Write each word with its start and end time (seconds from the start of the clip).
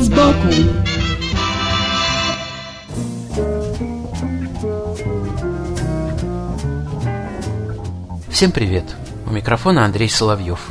Вид 0.00 0.06
сбоку 0.06 0.48
Всем 8.30 8.52
привет! 8.52 8.84
У 9.26 9.30
микрофона 9.30 9.84
Андрей 9.84 10.08
Соловьев. 10.08 10.70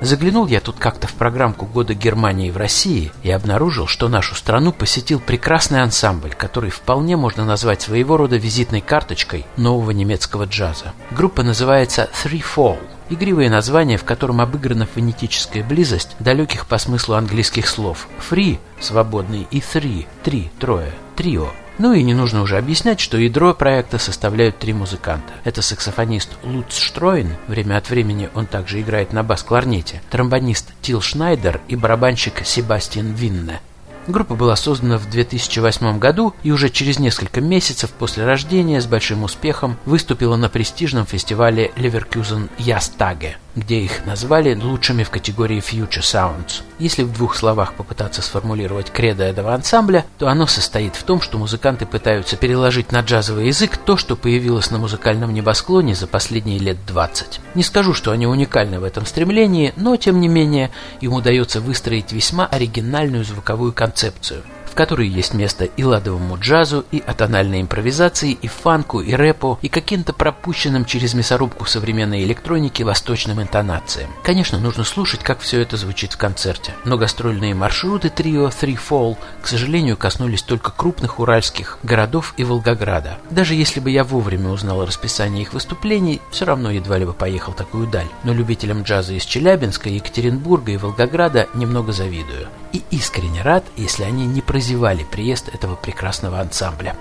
Заглянул 0.00 0.46
я 0.46 0.60
тут 0.60 0.76
как-то 0.78 1.08
в 1.08 1.14
программку 1.14 1.66
«Года 1.66 1.94
Германии 1.94 2.50
в 2.50 2.56
России» 2.56 3.10
и 3.24 3.30
обнаружил, 3.30 3.88
что 3.88 4.08
нашу 4.08 4.36
страну 4.36 4.70
посетил 4.70 5.18
прекрасный 5.18 5.82
ансамбль, 5.82 6.34
который 6.34 6.70
вполне 6.70 7.16
можно 7.16 7.44
назвать 7.44 7.82
своего 7.82 8.16
рода 8.16 8.36
визитной 8.36 8.82
карточкой 8.82 9.46
нового 9.56 9.90
немецкого 9.90 10.44
джаза. 10.44 10.92
Группа 11.10 11.42
называется 11.42 12.08
«Three 12.22 12.44
Fall», 12.54 12.78
Игривое 13.08 13.48
название, 13.48 13.98
в 13.98 14.04
котором 14.04 14.40
обыграна 14.40 14.86
фонетическая 14.86 15.62
близость 15.62 16.16
далеких 16.18 16.66
по 16.66 16.76
смыслу 16.76 17.14
английских 17.14 17.68
слов 17.68 18.08
«free»– 18.30 18.58
«свободный» 18.80 19.46
и 19.50 19.60
«three»– 19.60 20.06
«три», 20.24 20.50
«трое», 20.58 20.90
«трио». 21.14 21.50
Ну 21.78 21.92
и 21.92 22.02
не 22.02 22.14
нужно 22.14 22.42
уже 22.42 22.56
объяснять, 22.56 23.00
что 23.00 23.18
ядро 23.18 23.52
проекта 23.52 23.98
составляют 23.98 24.58
три 24.58 24.72
музыканта. 24.72 25.32
Это 25.44 25.62
саксофонист 25.62 26.30
Луц 26.42 26.78
Штройн, 26.78 27.36
время 27.48 27.76
от 27.76 27.90
времени 27.90 28.30
он 28.34 28.46
также 28.46 28.80
играет 28.80 29.12
на 29.12 29.22
бас-кларнете, 29.22 30.00
тромбонист 30.10 30.72
Тил 30.80 31.02
Шнайдер 31.02 31.60
и 31.68 31.76
барабанщик 31.76 32.44
Себастьян 32.44 33.12
Винне. 33.12 33.60
Группа 34.08 34.36
была 34.36 34.54
создана 34.54 34.98
в 34.98 35.10
2008 35.10 35.98
году 35.98 36.32
и 36.44 36.52
уже 36.52 36.68
через 36.70 37.00
несколько 37.00 37.40
месяцев 37.40 37.90
после 37.90 38.24
рождения 38.24 38.80
с 38.80 38.86
большим 38.86 39.24
успехом 39.24 39.76
выступила 39.84 40.36
на 40.36 40.48
престижном 40.48 41.06
фестивале 41.06 41.72
Leverkusen 41.76 42.48
Ястаге, 42.56 43.38
где 43.56 43.80
их 43.80 44.06
назвали 44.06 44.54
лучшими 44.54 45.02
в 45.02 45.10
категории 45.10 45.58
Future 45.58 46.02
Sounds. 46.02 46.62
Если 46.78 47.02
в 47.02 47.12
двух 47.12 47.34
словах 47.34 47.74
попытаться 47.74 48.22
сформулировать 48.22 48.92
кредо 48.92 49.24
этого 49.24 49.54
ансамбля, 49.54 50.04
то 50.18 50.28
оно 50.28 50.46
состоит 50.46 50.94
в 50.94 51.02
том, 51.02 51.20
что 51.20 51.38
музыканты 51.38 51.84
пытаются 51.84 52.36
переложить 52.36 52.92
на 52.92 53.00
джазовый 53.00 53.48
язык 53.48 53.76
то, 53.76 53.96
что 53.96 54.14
появилось 54.14 54.70
на 54.70 54.78
музыкальном 54.78 55.34
небосклоне 55.34 55.96
за 55.96 56.06
последние 56.06 56.60
лет 56.60 56.76
20. 56.86 57.40
Не 57.56 57.62
скажу, 57.64 57.92
что 57.92 58.12
они 58.12 58.28
уникальны 58.28 58.78
в 58.78 58.84
этом 58.84 59.04
стремлении, 59.04 59.72
но, 59.76 59.96
тем 59.96 60.20
не 60.20 60.28
менее, 60.28 60.70
им 61.00 61.14
удается 61.14 61.60
выстроить 61.60 62.12
весьма 62.12 62.46
оригинальную 62.46 63.24
звуковую 63.24 63.72
концепцию– 63.72 63.95
концепцию 63.96 64.42
которой 64.76 65.08
есть 65.08 65.34
место 65.34 65.64
и 65.64 65.82
ладовому 65.82 66.38
джазу, 66.38 66.84
и 66.92 67.02
атональной 67.04 67.62
импровизации, 67.62 68.32
и 68.32 68.46
фанку, 68.46 69.00
и 69.00 69.14
рэпу, 69.14 69.58
и 69.62 69.68
каким-то 69.68 70.12
пропущенным 70.12 70.84
через 70.84 71.14
мясорубку 71.14 71.64
современной 71.64 72.22
электроники 72.22 72.82
восточным 72.82 73.42
интонациям. 73.42 74.10
Конечно, 74.22 74.58
нужно 74.60 74.84
слушать, 74.84 75.20
как 75.22 75.40
все 75.40 75.60
это 75.60 75.76
звучит 75.76 76.12
в 76.12 76.18
концерте. 76.18 76.74
Но 76.84 76.98
гастрольные 76.98 77.54
маршруты 77.54 78.10
трио 78.10 78.48
Three 78.48 78.78
Fall, 78.78 79.16
к 79.42 79.48
сожалению, 79.48 79.96
коснулись 79.96 80.42
только 80.42 80.70
крупных 80.70 81.18
уральских 81.18 81.78
городов 81.82 82.34
и 82.36 82.44
Волгограда. 82.44 83.18
Даже 83.30 83.54
если 83.54 83.80
бы 83.80 83.90
я 83.90 84.04
вовремя 84.04 84.50
узнал 84.50 84.84
расписание 84.84 85.42
их 85.42 85.54
выступлений, 85.54 86.20
все 86.30 86.44
равно 86.44 86.70
едва 86.70 86.98
ли 86.98 87.06
бы 87.06 87.14
поехал 87.14 87.54
такую 87.54 87.86
даль. 87.86 88.08
Но 88.24 88.34
любителям 88.34 88.82
джаза 88.82 89.14
из 89.14 89.24
Челябинска, 89.24 89.88
Екатеринбурга 89.88 90.72
и 90.72 90.76
Волгограда 90.76 91.48
немного 91.54 91.92
завидую 91.92 92.48
и 92.76 92.82
искренне 92.90 93.40
рад, 93.42 93.64
если 93.76 94.04
они 94.04 94.26
не 94.26 94.42
прозевали 94.66 95.04
приезд 95.04 95.48
этого 95.54 95.76
прекрасного 95.76 96.40
ансамбля. 96.40 96.96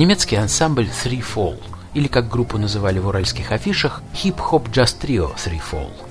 Немецкий 0.00 0.36
ансамбль 0.36 0.88
Three 0.88 1.22
Fall, 1.22 1.58
или 1.92 2.08
как 2.08 2.30
группу 2.30 2.56
называли 2.56 2.98
в 2.98 3.06
уральских 3.06 3.52
афишах, 3.52 4.02
Hop 4.50 4.70
Jazz 4.70 4.98
Trio 4.98 5.36
Three 5.36 5.60
Fall. 5.60 6.09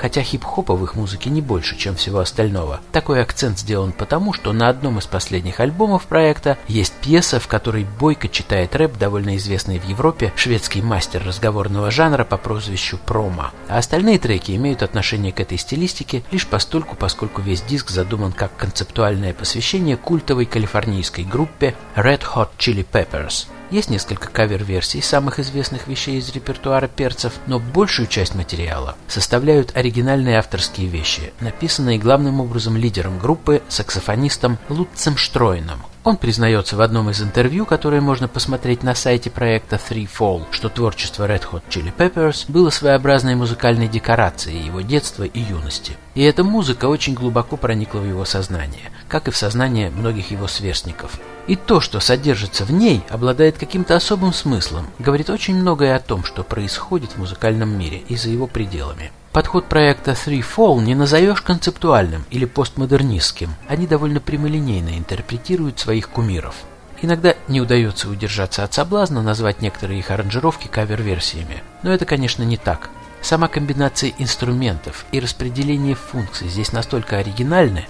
Хотя 0.00 0.22
хип-хопа 0.22 0.74
в 0.74 0.82
их 0.82 0.94
музыке 0.94 1.28
не 1.28 1.42
больше, 1.42 1.76
чем 1.76 1.94
всего 1.94 2.20
остального. 2.20 2.80
Такой 2.90 3.20
акцент 3.20 3.58
сделан 3.58 3.92
потому, 3.92 4.32
что 4.32 4.54
на 4.54 4.70
одном 4.70 4.98
из 4.98 5.06
последних 5.06 5.60
альбомов 5.60 6.06
проекта 6.06 6.56
есть 6.68 6.94
пьеса, 6.94 7.38
в 7.38 7.48
которой 7.48 7.86
Бойко 7.98 8.26
читает 8.26 8.74
рэп, 8.74 8.96
довольно 8.96 9.36
известный 9.36 9.78
в 9.78 9.84
Европе, 9.84 10.32
шведский 10.36 10.80
мастер 10.80 11.22
разговорного 11.22 11.90
жанра 11.90 12.24
по 12.24 12.38
прозвищу 12.38 12.96
Прома. 12.96 13.52
А 13.68 13.76
остальные 13.76 14.18
треки 14.18 14.52
имеют 14.56 14.82
отношение 14.82 15.32
к 15.32 15.40
этой 15.40 15.58
стилистике 15.58 16.22
лишь 16.30 16.46
постольку, 16.46 16.96
поскольку 16.96 17.42
весь 17.42 17.60
диск 17.60 17.90
задуман 17.90 18.32
как 18.32 18.56
концептуальное 18.56 19.34
посвящение 19.34 19.98
культовой 19.98 20.46
калифорнийской 20.46 21.24
группе 21.24 21.74
Red 21.94 22.22
Hot 22.34 22.48
Chili 22.58 22.86
Peppers– 22.90 23.48
есть 23.70 23.90
несколько 23.90 24.28
кавер-версий 24.28 25.00
самых 25.02 25.38
известных 25.38 25.86
вещей 25.86 26.18
из 26.18 26.30
репертуара 26.32 26.88
перцев, 26.88 27.34
но 27.46 27.58
большую 27.58 28.06
часть 28.06 28.34
материала 28.34 28.96
составляют 29.08 29.76
оригинальные 29.76 30.38
авторские 30.38 30.88
вещи, 30.88 31.32
написанные 31.40 31.98
главным 31.98 32.40
образом 32.40 32.76
лидером 32.76 33.18
группы, 33.18 33.62
саксофонистом 33.68 34.58
Лутцем 34.68 35.16
Штройном. 35.16 35.82
Он 36.02 36.16
признается 36.16 36.76
в 36.76 36.80
одном 36.80 37.10
из 37.10 37.20
интервью, 37.20 37.66
которое 37.66 38.00
можно 38.00 38.26
посмотреть 38.26 38.82
на 38.82 38.94
сайте 38.94 39.28
проекта 39.28 39.76
Three 39.76 40.08
Fall, 40.08 40.46
что 40.50 40.70
творчество 40.70 41.28
Red 41.28 41.42
Hot 41.52 41.62
Chili 41.68 41.92
Peppers 41.94 42.46
было 42.48 42.70
своеобразной 42.70 43.34
музыкальной 43.34 43.86
декорацией 43.86 44.64
его 44.64 44.80
детства 44.80 45.24
и 45.24 45.40
юности. 45.40 45.98
И 46.14 46.22
эта 46.22 46.42
музыка 46.42 46.86
очень 46.86 47.12
глубоко 47.12 47.58
проникла 47.58 47.98
в 47.98 48.08
его 48.08 48.24
сознание, 48.24 48.90
как 49.10 49.28
и 49.28 49.30
в 49.30 49.36
сознание 49.36 49.90
многих 49.90 50.30
его 50.30 50.46
сверстников. 50.46 51.18
И 51.46 51.56
то, 51.56 51.80
что 51.80 52.00
содержится 52.00 52.64
в 52.64 52.70
ней, 52.70 53.02
обладает 53.10 53.58
каким-то 53.58 53.96
особым 53.96 54.32
смыслом, 54.32 54.86
говорит 54.98 55.28
очень 55.28 55.56
многое 55.56 55.96
о 55.96 56.00
том, 56.00 56.24
что 56.24 56.44
происходит 56.44 57.12
в 57.12 57.18
музыкальном 57.18 57.76
мире 57.76 57.98
и 58.08 58.16
за 58.16 58.30
его 58.30 58.46
пределами. 58.46 59.10
Подход 59.32 59.66
проекта 59.66 60.12
Three 60.12 60.44
Fall 60.44 60.82
не 60.82 60.94
назовешь 60.94 61.42
концептуальным 61.42 62.24
или 62.30 62.44
постмодернистским. 62.44 63.54
Они 63.68 63.86
довольно 63.86 64.20
прямолинейно 64.20 64.96
интерпретируют 64.96 65.78
своих 65.78 66.08
кумиров. 66.08 66.54
Иногда 67.02 67.34
не 67.48 67.60
удается 67.60 68.08
удержаться 68.08 68.62
от 68.62 68.74
соблазна 68.74 69.22
назвать 69.22 69.62
некоторые 69.62 70.00
их 70.00 70.10
аранжировки 70.10 70.68
кавер-версиями. 70.68 71.62
Но 71.82 71.92
это, 71.92 72.04
конечно, 72.04 72.42
не 72.42 72.56
так. 72.56 72.90
Сама 73.22 73.48
комбинация 73.48 74.12
инструментов 74.18 75.04
и 75.12 75.20
распределение 75.20 75.94
функций 75.94 76.48
здесь 76.48 76.72
настолько 76.72 77.18
оригинальны, 77.18 77.86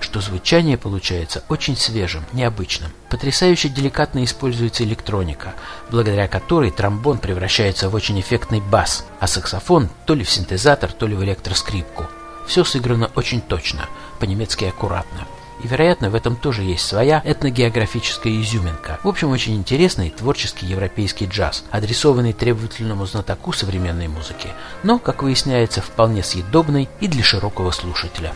что 0.00 0.20
звучание 0.20 0.76
получается 0.76 1.42
очень 1.48 1.76
свежим, 1.76 2.24
необычным. 2.32 2.90
Потрясающе 3.10 3.68
деликатно 3.68 4.24
используется 4.24 4.84
электроника, 4.84 5.54
благодаря 5.90 6.28
которой 6.28 6.70
тромбон 6.70 7.18
превращается 7.18 7.88
в 7.88 7.94
очень 7.94 8.20
эффектный 8.20 8.60
бас, 8.60 9.04
а 9.20 9.26
саксофон 9.26 9.88
то 10.06 10.14
ли 10.14 10.24
в 10.24 10.30
синтезатор, 10.30 10.92
то 10.92 11.06
ли 11.06 11.14
в 11.14 11.24
электроскрипку. 11.24 12.06
Все 12.46 12.64
сыграно 12.64 13.10
очень 13.14 13.40
точно, 13.40 13.88
по-немецки 14.20 14.64
аккуратно. 14.64 15.26
И, 15.62 15.68
вероятно, 15.68 16.10
в 16.10 16.14
этом 16.14 16.36
тоже 16.36 16.62
есть 16.62 16.86
своя 16.86 17.22
этногеографическая 17.24 18.40
изюминка. 18.40 19.00
В 19.02 19.08
общем, 19.08 19.30
очень 19.30 19.56
интересный 19.56 20.10
творческий 20.10 20.66
европейский 20.66 21.26
джаз, 21.26 21.64
адресованный 21.70 22.34
требовательному 22.34 23.06
знатоку 23.06 23.52
современной 23.52 24.08
музыки, 24.08 24.50
но, 24.82 24.98
как 24.98 25.22
выясняется, 25.22 25.80
вполне 25.80 26.22
съедобный 26.22 26.88
и 27.00 27.08
для 27.08 27.24
широкого 27.24 27.70
слушателя. 27.70 28.34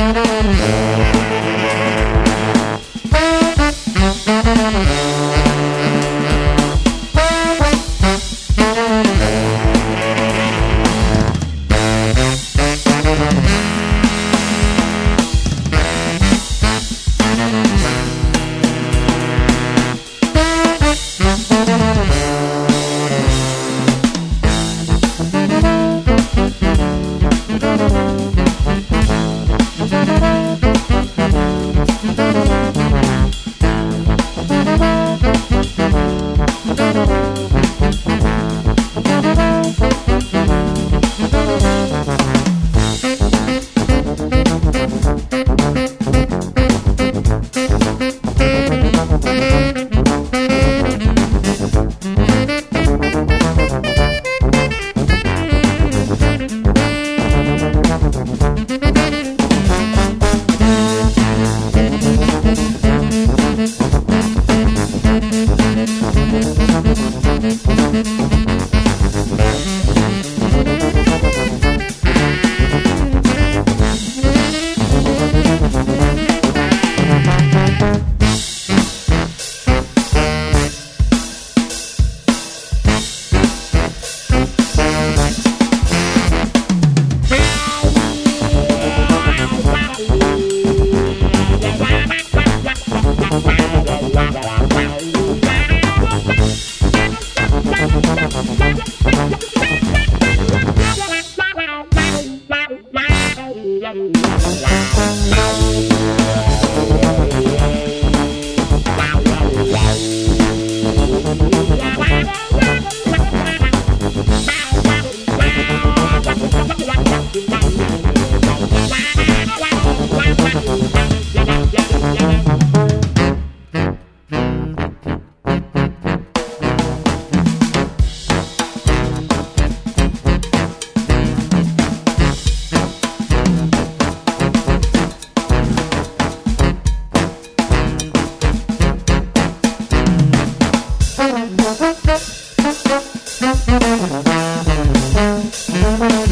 Thank. 0.00 1.19